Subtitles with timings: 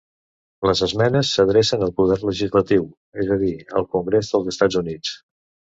[0.67, 2.89] Les esmenes s'adrecen al poder legislatiu,
[3.27, 5.19] és a dir, al Congrés dels Estats Units.